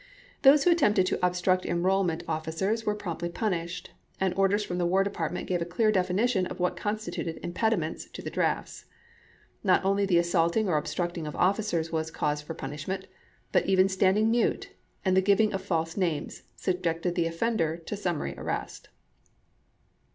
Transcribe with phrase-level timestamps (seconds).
[0.41, 4.85] Those who attempted to obstruct enrollment of ficers were promptly punished, and orders from the
[4.87, 8.85] War Department gave a clear definition of what constituted impediments to the drafts.
[9.63, 13.05] Not only the assaulting or obstructing of officers was cause for punishment,
[13.51, 14.71] but even standing mute,
[15.05, 18.89] and the giv ing of false names, subjected the offender to sum mary arrest.